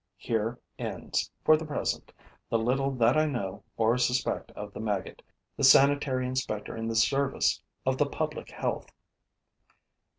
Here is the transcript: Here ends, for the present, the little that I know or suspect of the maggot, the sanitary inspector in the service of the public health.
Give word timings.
Here 0.17 0.57
ends, 0.79 1.29
for 1.45 1.55
the 1.55 1.63
present, 1.67 2.11
the 2.49 2.57
little 2.57 2.89
that 2.89 3.15
I 3.15 3.27
know 3.27 3.63
or 3.77 3.99
suspect 3.99 4.49
of 4.53 4.73
the 4.73 4.79
maggot, 4.79 5.21
the 5.55 5.63
sanitary 5.63 6.25
inspector 6.25 6.75
in 6.75 6.87
the 6.87 6.95
service 6.95 7.61
of 7.85 7.99
the 7.99 8.07
public 8.07 8.49
health. 8.49 8.89